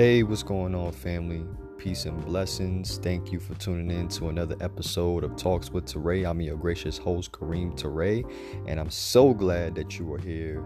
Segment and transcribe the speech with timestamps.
[0.00, 1.44] Hey, what's going on, family?
[1.76, 2.96] Peace and blessings.
[2.96, 6.24] Thank you for tuning in to another episode of Talks with Ture.
[6.24, 8.26] I'm your gracious host, Kareem Ture,
[8.66, 10.64] and I'm so glad that you are here,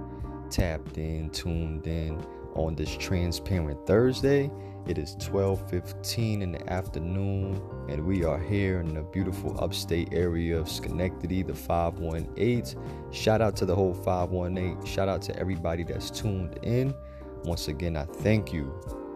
[0.50, 2.25] tapped in, tuned in
[2.55, 4.52] on this transparent Thursday.
[4.86, 10.57] It is 12:15 in the afternoon, and we are here in the beautiful upstate area
[10.57, 12.62] of Schenectady, the 518.
[13.11, 14.85] Shout out to the whole 518.
[14.86, 16.94] Shout out to everybody that's tuned in.
[17.43, 18.72] Once again, I thank you.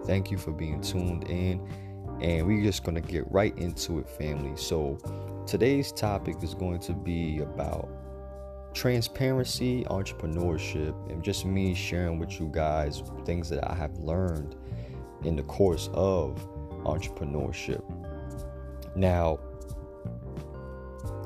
[0.09, 1.61] Thank you for being tuned in.
[2.23, 4.57] And we're just going to get right into it, family.
[4.57, 4.97] So,
[5.47, 7.91] today's topic is going to be about
[8.73, 14.57] transparency, entrepreneurship, and just me sharing with you guys things that I have learned
[15.25, 16.41] in the course of
[16.84, 17.84] entrepreneurship.
[18.97, 19.39] Now,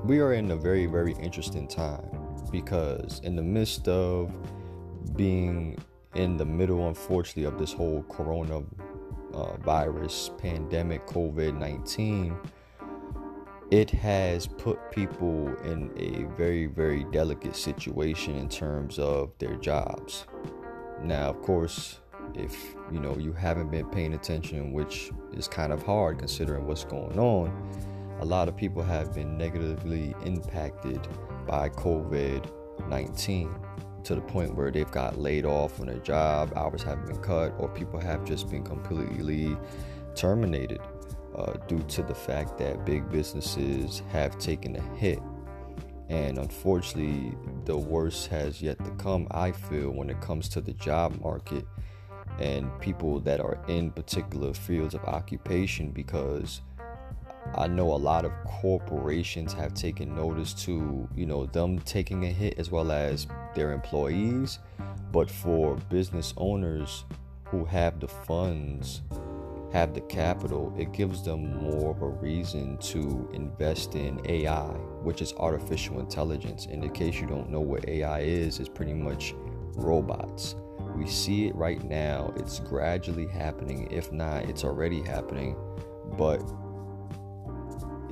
[0.03, 2.11] we are in a very, very interesting time
[2.51, 4.35] because, in the midst of
[5.17, 5.79] being
[6.15, 8.63] in the middle, unfortunately, of this whole corona
[9.32, 12.37] uh, virus pandemic, COVID 19,
[13.71, 20.27] it has put people in a very, very delicate situation in terms of their jobs.
[21.02, 22.01] Now, of course,
[22.35, 26.85] if you know you haven't been paying attention, which is kind of hard considering what's
[26.85, 27.51] going on,
[28.21, 31.01] a lot of people have been negatively impacted
[31.46, 32.51] by COVID
[32.88, 33.55] 19
[34.05, 37.55] to the point where they've got laid off from their job, hours have been cut,
[37.59, 39.57] or people have just been completely
[40.15, 40.81] terminated
[41.37, 45.21] uh, due to the fact that big businesses have taken a hit.
[46.09, 50.75] And unfortunately, the worst has yet to come, I feel, when it comes to the
[50.75, 51.65] job market
[52.39, 56.61] and people that are in particular fields of occupation because
[57.54, 62.29] I know a lot of corporations have taken notice to, you know, them taking a
[62.29, 64.59] hit as well as their employees.
[65.10, 67.04] But for business owners
[67.44, 69.03] who have the funds,
[69.72, 74.69] have the capital, it gives them more of a reason to invest in AI,
[75.03, 76.67] which is artificial intelligence.
[76.67, 79.34] In the case you don't know what AI is, it's pretty much
[79.75, 80.56] robots.
[80.94, 82.33] We see it right now.
[82.37, 83.88] It's gradually happening.
[83.91, 85.56] If not, it's already happening.
[86.19, 86.43] But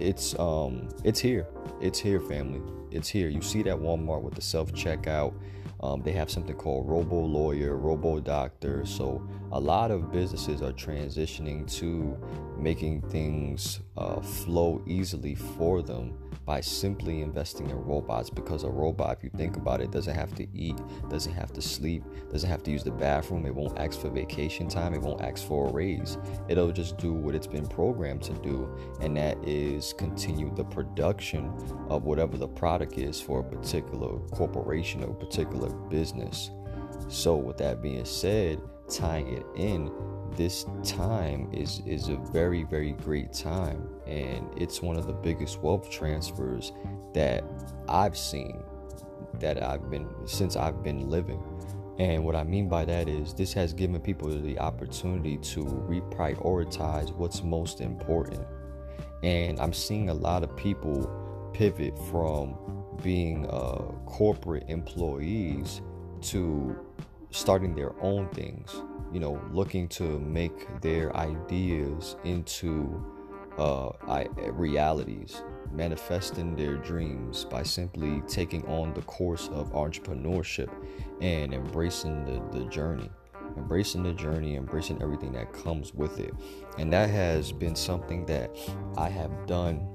[0.00, 1.47] it's um it's here.
[1.81, 2.61] It's here, family.
[2.91, 3.28] It's here.
[3.28, 5.34] You see that Walmart with the self checkout.
[5.83, 8.84] Um, they have something called Robo Lawyer, Robo Doctor.
[8.84, 12.19] So a lot of businesses are transitioning to
[12.59, 16.15] making things uh, flow easily for them
[16.47, 20.34] by simply investing in robots because a robot, if you think about it, doesn't have
[20.34, 20.77] to eat,
[21.11, 22.03] doesn't have to sleep,
[22.33, 25.47] doesn't have to use the bathroom, it won't ask for vacation time, it won't ask
[25.47, 26.16] for a raise.
[26.49, 31.53] It'll just do what it's been programmed to do, and that is continue the production
[31.88, 36.50] of whatever the product is for a particular corporation or particular business.
[37.09, 39.91] So, with that being said, tying it in,
[40.37, 45.61] this time is is a very very great time and it's one of the biggest
[45.61, 46.73] wealth transfers
[47.13, 47.45] that
[47.89, 48.63] I've seen
[49.41, 51.43] that I've been since I've been living.
[51.99, 57.15] And what I mean by that is this has given people the opportunity to reprioritize
[57.15, 58.47] what's most important.
[59.23, 62.57] And I'm seeing a lot of people pivot from
[63.03, 65.83] being uh, corporate employees
[66.23, 66.79] to
[67.31, 73.04] starting their own things you know, looking to make their ideas into
[73.59, 73.91] uh,
[74.53, 80.70] realities, manifesting their dreams by simply taking on the course of entrepreneurship
[81.20, 83.10] and embracing the, the journey.
[83.56, 86.32] Embracing the journey, embracing everything that comes with it.
[86.78, 88.56] And that has been something that
[88.97, 89.87] I have done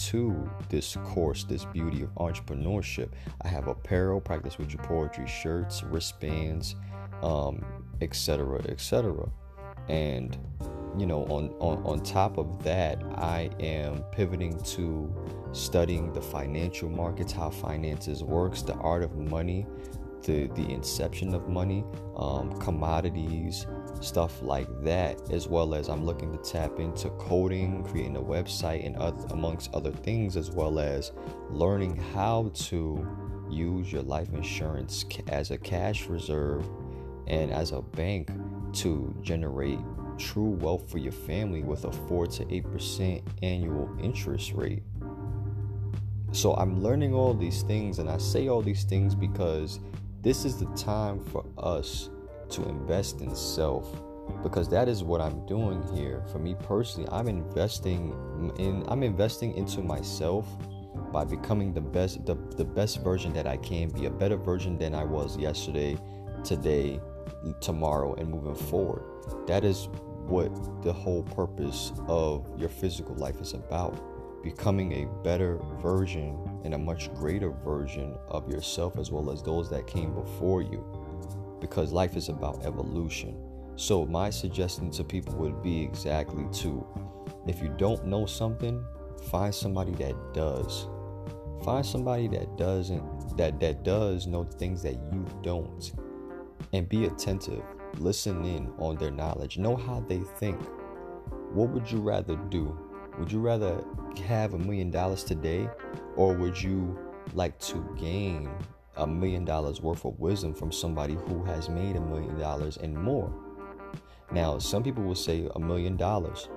[0.07, 3.09] to this course, this beauty of entrepreneurship.
[3.43, 6.77] I have apparel, practice with your poetry shirts, wristbands,
[7.23, 7.65] um,
[8.01, 9.29] etc., etc.
[9.89, 10.37] And
[10.97, 15.15] you know, on, on on top of that, I am pivoting to
[15.53, 19.67] studying the financial markets, how finances works, the art of money,
[20.23, 21.85] the the inception of money,
[22.17, 23.67] um, commodities,
[24.01, 28.85] stuff like that, as well as I'm looking to tap into coding, creating a website,
[28.85, 31.13] and other, amongst other things, as well as
[31.51, 33.07] learning how to
[33.51, 36.69] use your life insurance as a cash reserve
[37.29, 38.31] and as a bank
[38.73, 39.79] to generate
[40.19, 44.83] true wealth for your family with a 4 to 8% annual interest rate.
[46.33, 49.81] So I'm learning all these things, and I say all these things because
[50.23, 52.11] this is the time for us
[52.51, 53.91] to invest in self
[54.43, 56.23] because that is what I'm doing here.
[56.31, 58.13] For me personally, I'm investing
[58.59, 60.47] in I'm investing into myself
[61.13, 64.79] by becoming the best the, the best version that I can be, a better version
[64.79, 65.97] than I was yesterday,
[66.45, 67.01] today,
[67.61, 69.03] tomorrow and moving forward.
[69.47, 69.89] That is
[70.27, 73.99] what the whole purpose of your physical life is about.
[74.43, 79.69] Becoming a better version and a much greater version of yourself as well as those
[79.71, 80.85] that came before you.
[81.61, 83.37] Because life is about evolution
[83.79, 86.85] so, my suggestion to people would be exactly to
[87.47, 88.85] if you don't know something,
[89.31, 90.89] find somebody that does.
[91.65, 95.93] Find somebody that doesn't that that does know things that you don't.
[96.73, 97.63] And be attentive.
[97.99, 99.59] Listen in on their knowledge.
[99.59, 100.61] Know how they think.
[101.53, 102.79] What would you rather do?
[103.19, 103.83] Would you rather
[104.27, 105.69] have a million dollars today
[106.17, 106.99] or would you
[107.35, 108.51] like to gain
[108.97, 112.95] a million dollars worth of wisdom from somebody who has made a million dollars and
[112.95, 113.33] more?
[114.31, 116.49] Now, some people will say a million dollars,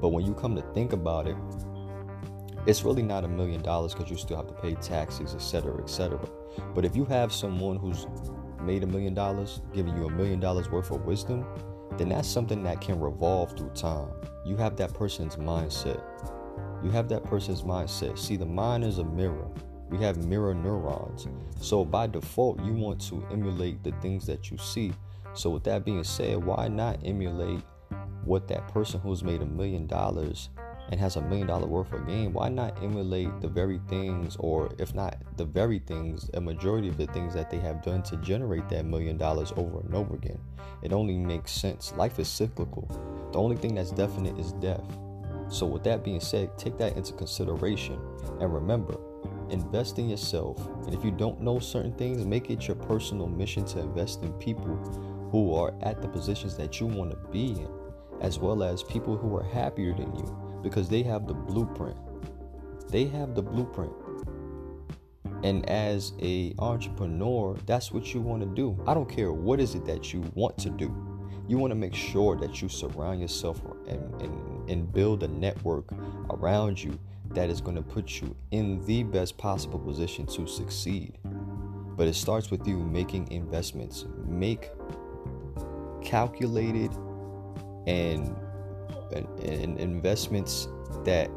[0.00, 1.36] but when you come to think about it,
[2.66, 6.18] it's really not a million dollars because you still have to pay taxes, etc., etc.
[6.74, 8.06] But if you have someone who's
[8.64, 11.44] made a million dollars, giving you a million dollars worth of wisdom,
[11.96, 14.10] then that's something that can revolve through time.
[14.44, 16.02] You have that person's mindset.
[16.82, 18.18] You have that person's mindset.
[18.18, 19.48] See, the mind is a mirror.
[19.90, 21.28] We have mirror neurons.
[21.60, 24.92] So by default, you want to emulate the things that you see
[25.34, 27.60] so, with that being said, why not emulate
[28.24, 30.48] what that person who's made a million dollars
[30.90, 32.32] and has a million dollar worth of game?
[32.32, 36.96] Why not emulate the very things, or if not the very things, a majority of
[36.96, 40.40] the things that they have done to generate that million dollars over and over again?
[40.82, 41.92] It only makes sense.
[41.96, 42.88] Life is cyclical.
[43.32, 44.84] The only thing that's definite is death.
[45.48, 47.98] So, with that being said, take that into consideration
[48.40, 48.98] and remember
[49.50, 50.66] invest in yourself.
[50.86, 54.32] And if you don't know certain things, make it your personal mission to invest in
[54.34, 54.74] people
[55.30, 57.68] who are at the positions that you want to be in,
[58.20, 61.96] as well as people who are happier than you because they have the blueprint.
[62.90, 63.92] They have the blueprint.
[65.44, 68.82] And as a entrepreneur, that's what you want to do.
[68.86, 70.92] I don't care what is it that you want to do.
[71.46, 75.84] You want to make sure that you surround yourself and, and, and build a network
[76.30, 76.98] around you
[77.32, 81.18] that is going to put you in the best possible position to succeed.
[81.96, 84.06] But it starts with you making investments.
[84.26, 84.70] Make
[86.02, 86.90] calculated
[87.86, 88.34] and,
[89.14, 90.68] and, and investments
[91.04, 91.30] that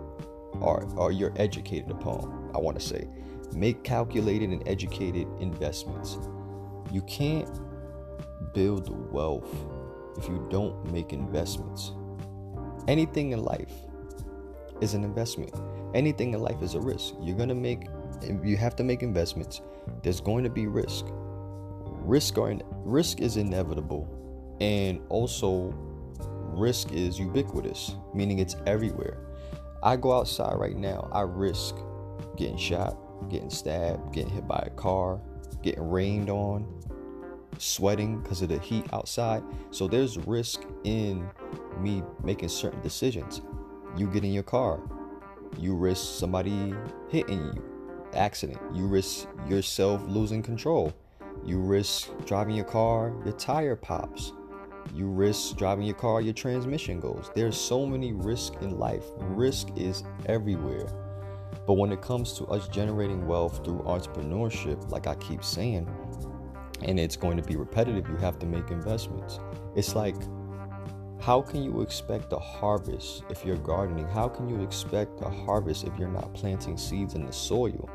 [0.61, 2.51] are, are you're educated upon.
[2.55, 3.07] I want to say,
[3.53, 6.17] make calculated and educated investments.
[6.91, 7.49] You can't
[8.53, 9.53] build wealth
[10.17, 11.91] if you don't make investments.
[12.87, 13.73] Anything in life
[14.81, 15.53] is an investment.
[15.93, 17.13] Anything in life is a risk.
[17.21, 17.87] You're going to make
[18.43, 19.61] you have to make investments.
[20.01, 21.05] There's going to be risk.
[21.09, 24.07] Risk are risk is inevitable
[24.59, 25.73] and also,
[26.57, 29.17] risk is ubiquitous, meaning it's everywhere.
[29.83, 31.75] I go outside right now, I risk
[32.35, 32.97] getting shot,
[33.29, 35.21] getting stabbed, getting hit by a car,
[35.61, 36.65] getting rained on,
[37.57, 39.43] sweating because of the heat outside.
[39.71, 41.29] So there's risk in
[41.79, 43.41] me making certain decisions.
[43.95, 44.79] You get in your car,
[45.57, 46.73] you risk somebody
[47.09, 47.63] hitting you,
[48.13, 48.59] accident.
[48.73, 50.93] You risk yourself losing control.
[51.45, 54.33] You risk driving your car, your tire pops.
[54.93, 57.29] You risk driving your car, your transmission goes.
[57.35, 59.03] There's so many risks in life.
[59.17, 60.87] Risk is everywhere.
[61.65, 65.87] But when it comes to us generating wealth through entrepreneurship, like I keep saying,
[66.83, 69.39] and it's going to be repetitive, you have to make investments.
[69.75, 70.15] It's like,
[71.19, 74.07] how can you expect a harvest if you're gardening?
[74.07, 77.89] How can you expect a harvest if you're not planting seeds in the soil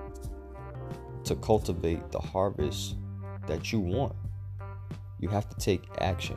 [1.24, 2.96] to cultivate the harvest
[3.46, 4.14] that you want?
[5.18, 6.36] You have to take action.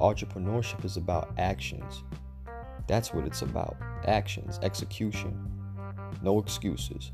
[0.00, 2.04] Entrepreneurship is about actions.
[2.88, 3.76] That's what it's about
[4.06, 5.38] actions, execution,
[6.22, 7.12] no excuses.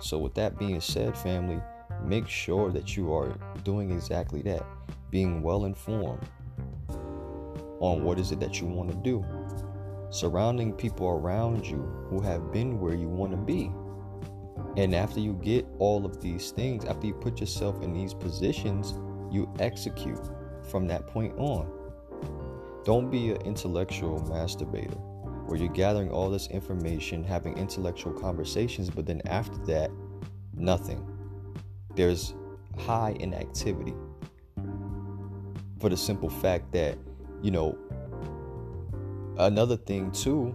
[0.00, 1.60] So, with that being said, family,
[2.04, 4.66] make sure that you are doing exactly that,
[5.10, 6.26] being well informed
[7.78, 9.24] on what is it that you want to do,
[10.10, 13.70] surrounding people around you who have been where you want to be.
[14.76, 18.94] And after you get all of these things, after you put yourself in these positions,
[19.30, 20.28] you execute
[20.70, 21.79] from that point on.
[22.84, 24.98] Don't be an intellectual masturbator
[25.46, 29.90] where you're gathering all this information, having intellectual conversations, but then after that,
[30.54, 31.06] nothing.
[31.94, 32.34] There's
[32.78, 33.94] high inactivity
[35.78, 36.96] for the simple fact that
[37.42, 37.76] you know,
[39.38, 40.54] another thing too,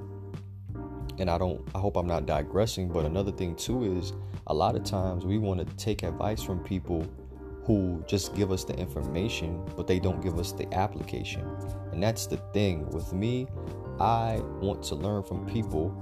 [1.17, 4.13] and I don't, I hope I'm not digressing, but another thing too is
[4.47, 7.07] a lot of times we want to take advice from people
[7.65, 11.47] who just give us the information, but they don't give us the application.
[11.91, 13.47] And that's the thing with me.
[13.99, 15.95] I want to learn from people,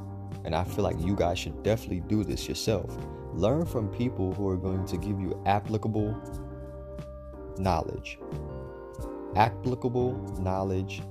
[0.43, 2.97] and I feel like you guys should definitely do this yourself.
[3.33, 6.15] Learn from people who are going to give you applicable
[7.57, 8.19] knowledge.
[9.35, 11.01] Applicable knowledge.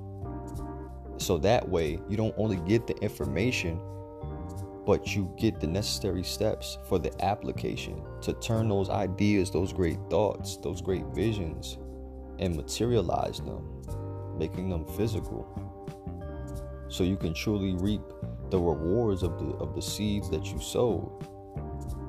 [1.16, 3.80] So that way, you don't only get the information,
[4.85, 9.99] but you get the necessary steps for the application to turn those ideas, those great
[10.11, 11.79] thoughts, those great visions,
[12.39, 13.83] and materialize them,
[14.37, 15.47] making them physical.
[16.89, 18.03] So you can truly reap
[18.51, 21.11] the rewards of the of the seeds that you sowed.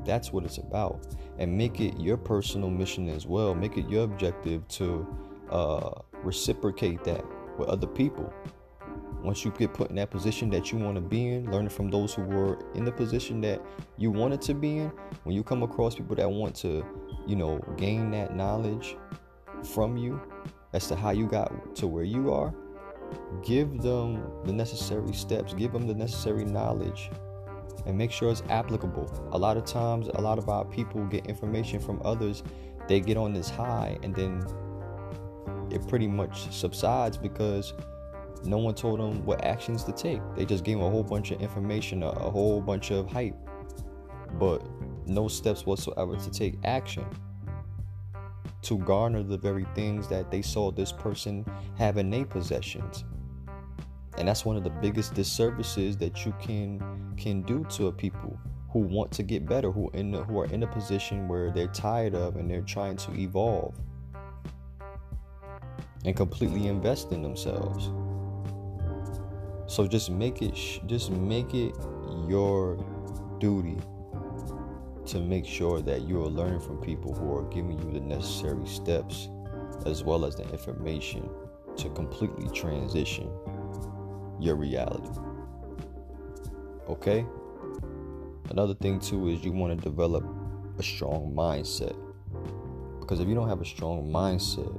[0.06, 1.08] That's what it's about.
[1.40, 3.56] And make it your personal mission as well.
[3.56, 5.08] Make it your objective to
[5.50, 5.92] uh,
[6.24, 7.24] reciprocate that
[7.58, 8.34] with other people
[9.24, 11.90] once you get put in that position that you want to be in, learning from
[11.90, 13.62] those who were in the position that
[13.98, 14.92] you wanted to be in,
[15.24, 16.86] when you come across people that want to,
[17.26, 18.98] you know, gain that knowledge
[19.74, 20.22] from you
[20.74, 22.54] as to how you got to where you are,
[23.44, 27.10] give them the necessary steps, give them the necessary knowledge,
[27.86, 29.30] and make sure it's applicable.
[29.32, 32.44] A lot of times, a lot of our people get information from others,
[32.90, 34.46] they get on this high, and then
[35.72, 37.74] it pretty much subsides because
[38.46, 40.22] no one told them what actions to take.
[40.36, 43.36] They just gave them a whole bunch of information, a, a whole bunch of hype,
[44.40, 44.66] but
[45.06, 47.06] no steps whatsoever to take action
[48.64, 51.46] to garner the very things that they saw this person
[51.78, 53.04] have in their possessions.
[54.18, 56.82] And that's one of the biggest disservices that you can
[57.18, 60.46] can do to a people who want to get better, who in the, who are
[60.46, 63.76] in a position where they're tired of and they're trying to evolve
[66.06, 67.92] and completely invest in themselves.
[69.68, 70.56] So just make it
[70.86, 71.76] just make it
[72.28, 72.78] your
[73.40, 73.78] duty
[75.06, 78.66] to make sure that you are learning from people who are giving you the necessary
[78.68, 79.30] steps
[79.86, 81.30] as well as the information
[81.78, 83.30] to completely transition
[84.40, 85.20] your reality.
[86.88, 87.26] Okay?
[88.50, 90.24] Another thing too is you want to develop
[90.78, 91.96] a strong mindset.
[93.00, 94.72] Because if you don't have a strong mindset,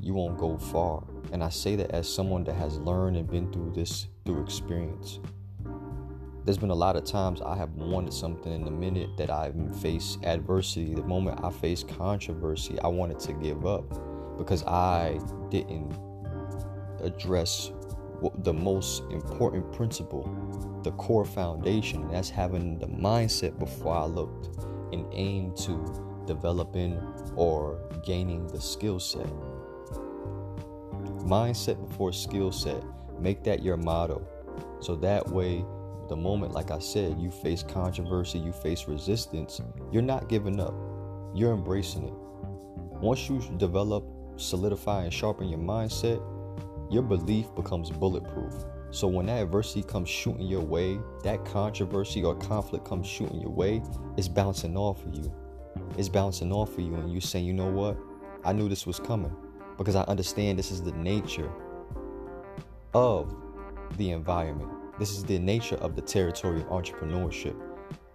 [0.00, 1.04] you won't go far.
[1.32, 5.20] And I say that as someone that has learned and been through this through experience.
[6.44, 9.54] There's been a lot of times I have wanted something in the minute that I've
[9.80, 13.84] faced adversity, the moment I faced controversy, I wanted to give up
[14.36, 15.96] because I didn't
[17.00, 17.70] address
[18.38, 20.24] the most important principle,
[20.82, 24.58] the core foundation, and that's having the mindset before I looked
[24.92, 27.00] and aimed to developing
[27.36, 29.26] or gaining the skill set.
[31.24, 32.82] Mindset before skill set.
[33.22, 34.26] Make that your motto.
[34.80, 35.64] So that way,
[36.08, 39.60] the moment, like I said, you face controversy, you face resistance,
[39.92, 40.74] you're not giving up.
[41.32, 42.14] You're embracing it.
[43.00, 44.04] Once you develop,
[44.36, 46.20] solidify, and sharpen your mindset,
[46.90, 48.52] your belief becomes bulletproof.
[48.90, 53.50] So when that adversity comes shooting your way, that controversy or conflict comes shooting your
[53.50, 53.82] way,
[54.16, 55.32] it's bouncing off of you.
[55.96, 57.96] It's bouncing off of you, and you're saying, you know what?
[58.44, 59.34] I knew this was coming
[59.78, 61.50] because I understand this is the nature
[62.94, 63.34] of
[63.96, 64.70] the environment.
[64.98, 67.56] This is the nature of the territory of entrepreneurship.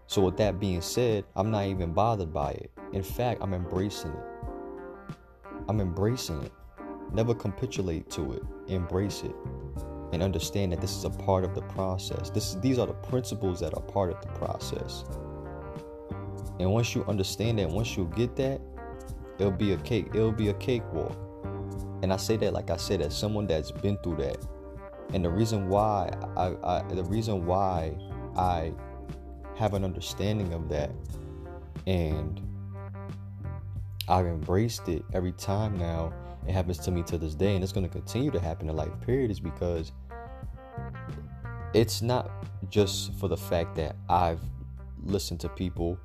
[0.08, 2.72] So, with that being said, I'm not even bothered by it.
[2.94, 5.18] In fact, I'm embracing it.
[5.68, 6.52] I'm embracing it.
[7.12, 8.44] Never capitulate to it.
[8.68, 9.36] Embrace it.
[10.14, 12.30] And understand that this is a part of the process.
[12.30, 15.04] This is, these are the principles that are part of the process.
[16.60, 18.62] And once you understand that, once you get that,
[19.38, 20.08] it'll be a cake.
[20.14, 21.18] It'll be a cakewalk.
[22.02, 24.38] And I say that like I said, as someone that's been through that.
[25.14, 27.96] And the reason why I, I the reason why
[28.36, 28.74] I
[29.56, 30.92] have an understanding of that
[31.88, 32.42] and
[34.08, 36.14] I've embraced it every time now.
[36.48, 38.76] It happens to me to this day, and it's going to continue to happen in
[38.76, 39.92] life, period, is because
[41.74, 42.32] it's not
[42.70, 44.40] just for the fact that I've
[45.04, 46.00] listened to people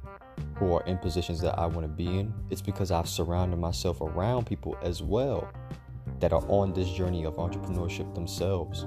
[0.57, 2.35] who are in positions that I want to be in.
[2.51, 5.49] It's because I've surrounded myself around people as well
[6.21, 8.87] that are on this journey of entrepreneurship themselves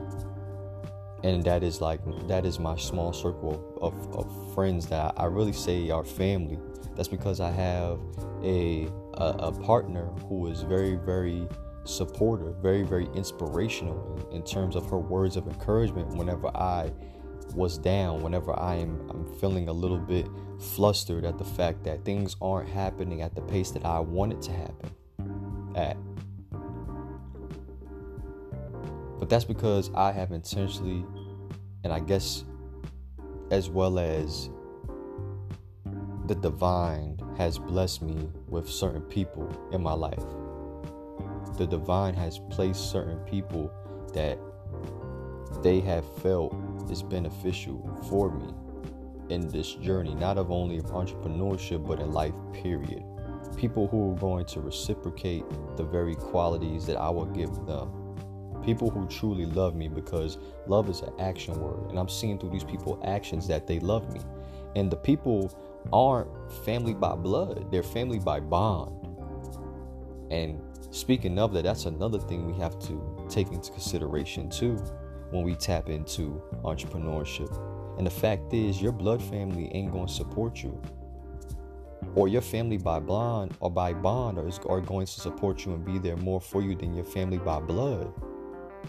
[1.26, 5.54] and that is like that is my small circle of, of friends that I really
[5.54, 6.60] say are family.
[6.96, 8.00] That's because I have
[8.44, 11.48] a, a, a partner who is very very
[11.84, 16.10] supportive, very very inspirational in, in, terms of her words of encouragement.
[16.16, 16.92] Whenever I
[17.56, 20.28] was down, whenever I am I'm feeling a little bit
[20.60, 24.42] flustered at the fact that things aren't happening at the pace that I want it
[24.44, 24.92] to happen
[25.76, 25.98] at.
[29.20, 31.06] But that's because I have intentionally,
[31.84, 32.44] and I guess
[33.52, 34.50] as well as
[36.26, 40.24] the divine has blessed me with certain people in my life.
[41.58, 43.72] The divine has placed certain people
[44.14, 44.40] that
[45.62, 46.56] they have felt
[46.90, 48.54] is beneficial for me
[49.30, 53.04] in this journey, not of only of entrepreneurship, but in life, period.
[53.56, 55.44] People who are going to reciprocate
[55.78, 58.05] the very qualities that I will give them.
[58.66, 61.92] People who truly love me because love is an action word.
[61.92, 64.20] And I'm seeing through these people actions that they love me.
[64.76, 65.56] And the people
[65.94, 66.30] aren't
[66.66, 69.08] family by blood, they're family by bond.
[70.32, 74.78] And speaking of that, that's another thing we have to take into consideration too
[75.30, 77.56] when we tap into entrepreneurship.
[77.98, 80.82] And the fact is, your blood family ain't going to support you.
[82.16, 85.86] Or your family by bond or by bond are, are going to support you and
[85.86, 88.12] be there more for you than your family by blood.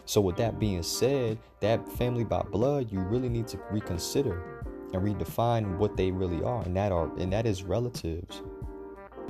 [0.07, 5.03] So, with that being said, that family by blood, you really need to reconsider and
[5.03, 8.43] redefine what they really are, and that are and that is relatives.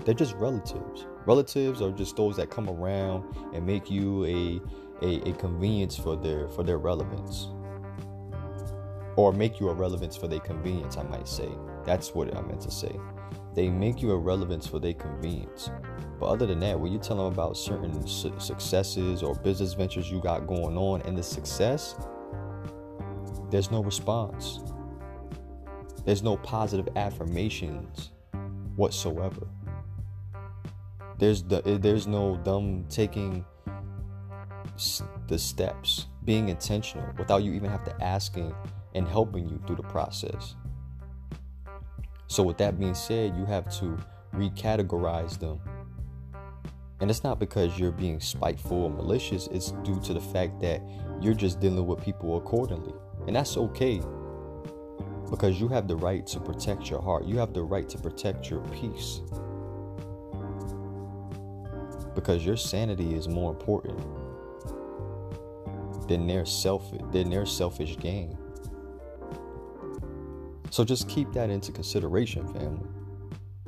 [0.05, 1.07] They're just relatives.
[1.25, 4.61] Relatives are just those that come around and make you a
[5.03, 7.49] a, a convenience for their for their relevance
[9.17, 11.49] or make you a relevance for their convenience i might say
[11.85, 12.95] that's what i meant to say
[13.55, 15.71] they make you irrelevant for their convenience.
[16.19, 20.11] But other than that when you tell them about certain su- successes or business ventures
[20.11, 21.97] you got going on and the success
[23.51, 24.61] there's no response.
[26.05, 28.11] There's no positive affirmations
[28.75, 29.47] whatsoever.
[31.19, 33.45] There's the there's no them taking
[35.29, 38.55] the steps, being intentional without you even have to asking
[38.95, 40.55] and helping you through the process.
[42.29, 43.99] So with that being said, you have to
[44.35, 45.61] recategorize them.
[47.01, 50.81] And it's not because you're being spiteful or malicious, it's due to the fact that
[51.21, 52.95] you're just dealing with people accordingly.
[53.27, 54.01] And that's okay.
[55.31, 57.25] Because you have the right to protect your heart.
[57.25, 59.21] You have the right to protect your peace.
[62.15, 63.99] Because your sanity is more important
[66.09, 68.39] than their self than their selfish gain.
[70.77, 72.87] So just keep that into consideration, family.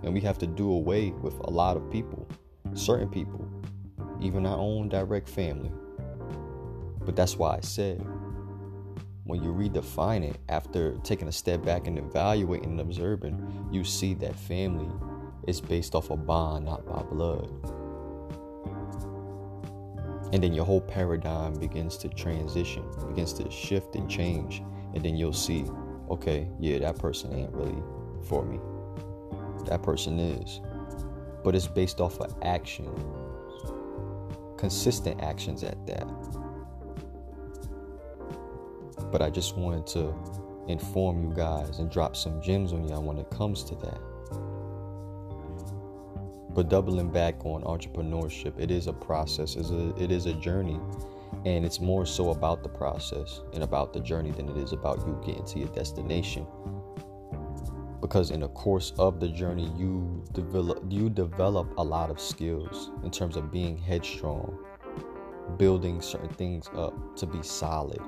[0.02, 2.28] And we have to do away with a lot of people,
[2.74, 3.48] certain people,
[4.20, 5.72] even our own direct family.
[7.06, 8.06] But that's why I said
[9.24, 14.12] when you redefine it after taking a step back and evaluating and observing, you see
[14.12, 14.94] that family
[15.46, 17.48] is based off a bond, not by blood.
[20.34, 24.62] And then your whole paradigm begins to transition, begins to shift and change.
[24.92, 25.64] And then you'll see,
[26.10, 27.82] okay, yeah, that person ain't really
[28.28, 28.58] for me.
[29.66, 30.60] That person is.
[31.44, 32.88] But it's based off of action,
[34.56, 36.06] consistent actions at that.
[39.10, 40.14] But I just wanted to
[40.68, 44.00] inform you guys and drop some gems on y'all when it comes to that.
[46.50, 49.54] But doubling back on entrepreneurship, it is a process.
[49.56, 50.80] It's a, it is a journey.
[51.44, 54.98] And it's more so about the process and about the journey than it is about
[55.06, 56.46] you getting to your destination.
[58.00, 62.90] Because in the course of the journey, you develop you develop a lot of skills
[63.02, 64.58] in terms of being headstrong,
[65.56, 68.00] building certain things up to be solid,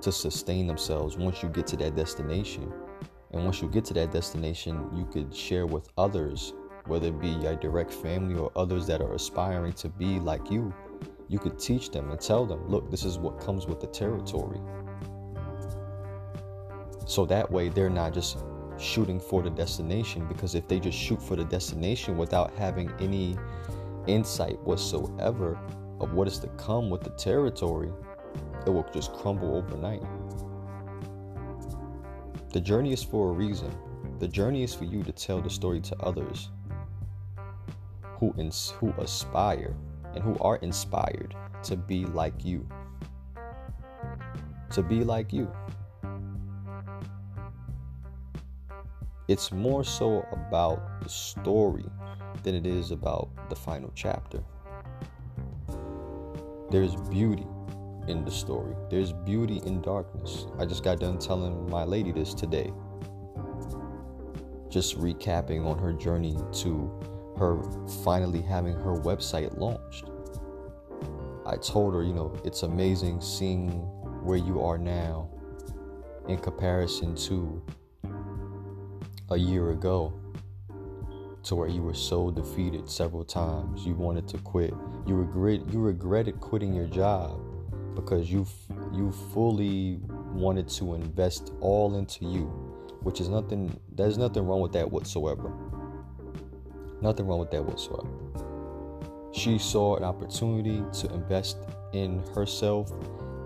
[0.00, 2.72] to sustain themselves once you get to that destination.
[3.32, 6.54] And once you get to that destination, you could share with others
[6.86, 10.72] whether it be your direct family or others that are aspiring to be like you,
[11.28, 14.60] you could teach them and tell them, look, this is what comes with the territory.
[17.06, 18.38] So that way they're not just
[18.78, 23.36] shooting for the destination because if they just shoot for the destination without having any
[24.06, 25.58] insight whatsoever
[26.00, 27.92] of what is to come with the territory,
[28.66, 30.02] it will just crumble overnight.
[32.52, 33.70] The journey is for a reason.
[34.18, 36.50] The journey is for you to tell the story to others
[38.18, 39.74] who, ins- who aspire
[40.16, 42.66] and who are inspired to be like you.
[44.70, 45.52] To be like you.
[49.28, 51.84] It's more so about the story
[52.42, 54.42] than it is about the final chapter.
[56.70, 57.46] There's beauty
[58.08, 60.46] in the story, there's beauty in darkness.
[60.58, 62.72] I just got done telling my lady this today.
[64.70, 67.62] Just recapping on her journey to her
[68.04, 70.10] finally having her website launched.
[71.46, 73.70] I told her, you know, it's amazing seeing
[74.24, 75.30] where you are now
[76.28, 77.62] in comparison to
[79.30, 80.12] a year ago
[81.44, 83.86] to where you were so defeated several times.
[83.86, 84.74] You wanted to quit.
[85.06, 87.40] You regret you regretted quitting your job
[87.94, 88.46] because you
[88.92, 90.00] you fully
[90.32, 92.46] wanted to invest all into you,
[93.02, 93.78] which is nothing.
[93.92, 95.52] There's nothing wrong with that whatsoever.
[97.00, 98.08] Nothing wrong with that whatsoever.
[99.32, 101.58] She saw an opportunity to invest
[101.92, 102.90] in herself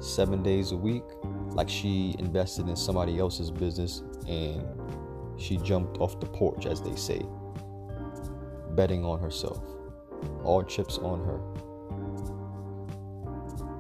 [0.01, 1.03] seven days a week,
[1.51, 4.65] like she invested in somebody else's business and
[5.37, 7.23] she jumped off the porch, as they say,
[8.71, 9.63] betting on herself.
[10.45, 11.41] All chips on her.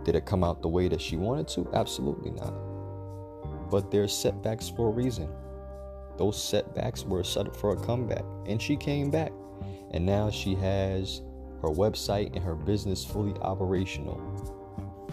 [0.05, 1.69] Did it come out the way that she wanted to?
[1.75, 2.55] Absolutely not.
[3.71, 5.29] But there's setbacks for a reason.
[6.17, 9.33] Those setbacks were set up for a comeback, and she came back.
[9.93, 11.23] And now she has
[11.63, 14.21] her website and her business fully operational.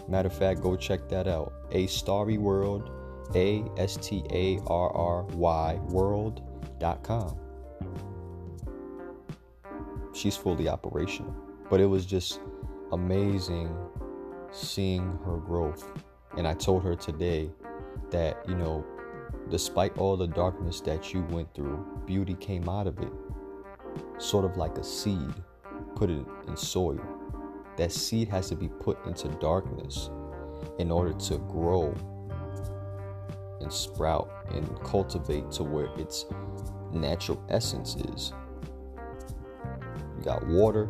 [0.08, 1.54] Matter of fact, go check that out.
[1.72, 2.90] A Starry World,
[3.36, 7.38] A S T A R R Y World.com.
[10.14, 11.36] She's fully operational.
[11.70, 12.40] But it was just
[12.94, 13.76] amazing
[14.52, 15.92] seeing her growth.
[16.38, 17.52] And I told her today
[18.12, 18.86] that, you know,
[19.50, 23.12] despite all the darkness that you went through, beauty came out of it.
[24.18, 25.34] Sort of like a seed,
[25.96, 27.00] put it in soil.
[27.78, 30.10] That seed has to be put into darkness
[30.80, 31.94] in order to grow
[33.62, 36.26] and sprout and cultivate to where its
[36.94, 38.34] natural essence is.
[40.18, 40.90] You got water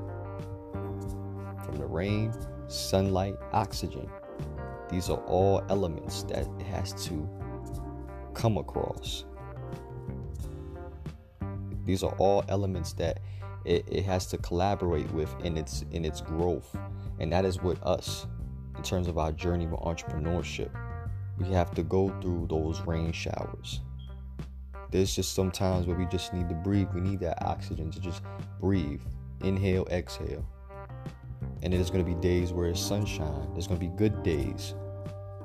[1.66, 2.34] from the rain,
[2.68, 4.10] sunlight, oxygen.
[4.90, 7.28] These are all elements that it has to
[8.34, 9.26] come across.
[11.88, 13.21] These are all elements that
[13.65, 16.76] it, it has to collaborate with in its in its growth.
[17.19, 18.28] And that is with us,
[18.76, 20.69] in terms of our journey with entrepreneurship,
[21.38, 23.80] we have to go through those rain showers.
[24.91, 26.88] There's just sometimes where we just need to breathe.
[26.93, 28.21] We need that oxygen to just
[28.60, 29.02] breathe.
[29.41, 30.45] Inhale, exhale.
[31.63, 33.50] And there's going to be days where it's sunshine.
[33.54, 34.76] There's going to be good days.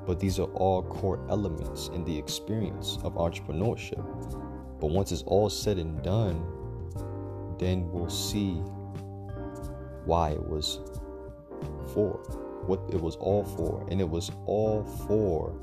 [0.05, 4.03] But these are all core elements in the experience of entrepreneurship.
[4.83, 6.45] But once it's all said and done,
[7.57, 8.55] then we'll see
[10.03, 10.81] why it was
[11.93, 12.19] for,
[12.65, 13.87] what it was all for.
[13.89, 15.57] And it was all for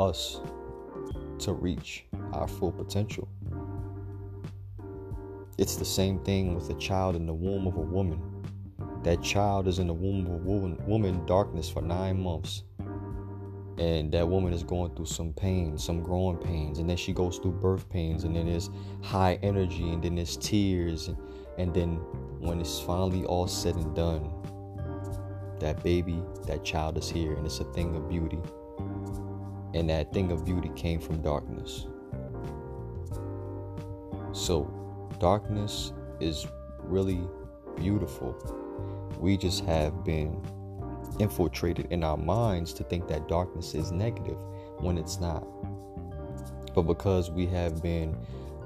[0.00, 0.40] us
[1.40, 3.28] to reach our full potential.
[5.58, 8.18] It's the same thing with a child in the womb of a woman.
[9.02, 12.62] That child is in the womb of a woman, woman darkness for nine months.
[13.78, 17.38] And that woman is going through some pain, some growing pains, and then she goes
[17.38, 18.70] through birth pains, and then there's
[19.02, 21.16] high energy, and then there's tears, and,
[21.58, 21.96] and then
[22.38, 24.30] when it's finally all said and done,
[25.60, 28.38] that baby, that child is here, and it's a thing of beauty.
[29.74, 31.86] And that thing of beauty came from darkness.
[34.32, 34.70] So,
[35.18, 36.46] darkness is
[36.78, 37.20] really
[37.76, 38.36] beautiful
[39.22, 40.42] we just have been
[41.18, 44.38] infiltrated in our minds to think that darkness is negative
[44.78, 45.46] when it's not.
[46.74, 48.16] But because we have been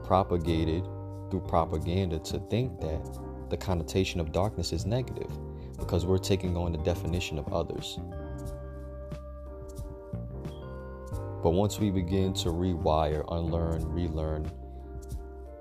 [0.04, 0.85] propagated
[1.30, 3.18] through propaganda to think that
[3.50, 5.30] the connotation of darkness is negative,
[5.78, 7.98] because we're taking on the definition of others.
[11.42, 14.50] But once we begin to rewire, unlearn, relearn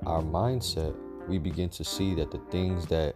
[0.05, 0.95] our mindset,
[1.27, 3.15] we begin to see that the things that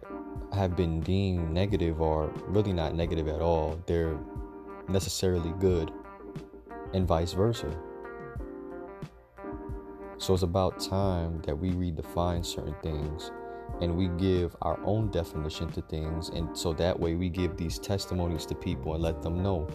[0.52, 3.80] have been deemed negative are really not negative at all.
[3.86, 4.18] They're
[4.88, 5.92] necessarily good,
[6.92, 7.76] and vice versa.
[10.18, 13.30] So it's about time that we redefine certain things
[13.80, 16.28] and we give our own definition to things.
[16.28, 19.66] And so that way we give these testimonies to people and let them know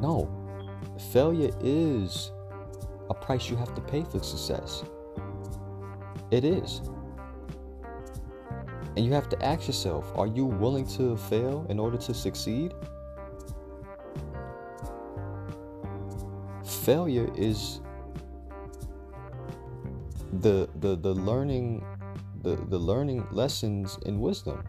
[0.00, 0.28] no,
[1.12, 2.32] failure is
[3.08, 4.84] a price you have to pay for success.
[6.30, 6.82] It is.
[9.00, 12.74] And you have to ask yourself are you willing to fail in order to succeed?
[16.84, 17.80] Failure is
[20.40, 21.82] the the the learning
[22.42, 24.62] the, the learning lessons in wisdom.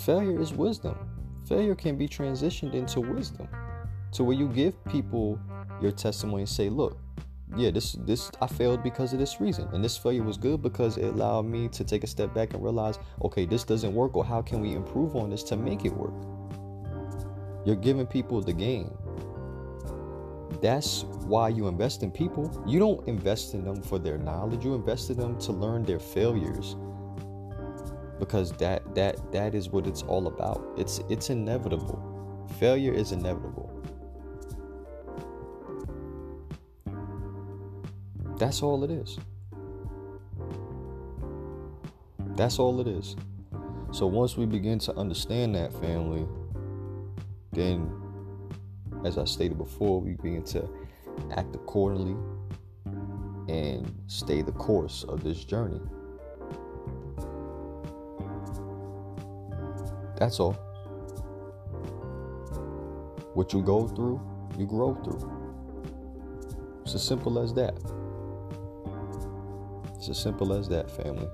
[0.00, 0.98] Failure is wisdom.
[1.46, 3.46] Failure can be transitioned into wisdom
[4.10, 5.38] to where you give people
[5.80, 6.98] your testimony and say, look,
[7.56, 10.96] yeah, this this I failed because of this reason, and this failure was good because
[10.96, 14.24] it allowed me to take a step back and realize, okay, this doesn't work, or
[14.24, 16.14] how can we improve on this to make it work?
[17.64, 18.90] You're giving people the game.
[20.60, 22.62] That's why you invest in people.
[22.66, 24.64] You don't invest in them for their knowledge.
[24.64, 26.76] You invest in them to learn their failures.
[28.18, 30.74] Because that that that is what it's all about.
[30.76, 32.46] It's it's inevitable.
[32.58, 33.61] Failure is inevitable.
[38.42, 39.18] That's all it is.
[42.34, 43.14] That's all it is.
[43.92, 46.26] So once we begin to understand that family,
[47.52, 47.88] then
[49.04, 50.68] as I stated before, we begin to
[51.36, 52.16] act accordingly
[53.48, 55.80] and stay the course of this journey.
[60.18, 60.54] That's all.
[63.34, 64.20] What you go through,
[64.58, 65.30] you grow through.
[66.82, 68.01] It's as simple as that.
[70.02, 71.28] It's as simple as that, family.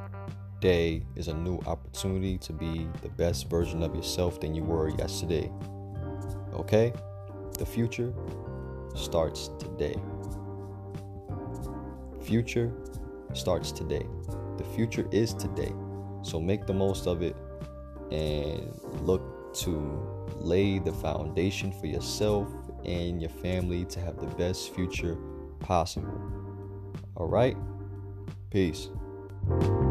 [0.59, 4.89] day is a new opportunity to be the best version of yourself than you were
[4.89, 5.51] yesterday.
[6.53, 6.93] Okay?
[7.57, 8.13] The future
[8.95, 9.95] starts today.
[12.21, 12.71] Future
[13.33, 14.05] starts today.
[14.57, 15.73] The future is today.
[16.21, 17.35] So make the most of it
[18.11, 22.47] and look to lay the foundation for yourself
[22.85, 25.17] and your family to have the best future
[25.59, 26.21] possible.
[27.15, 27.57] All right?
[28.49, 28.89] Peace.
[29.47, 29.88] Thank you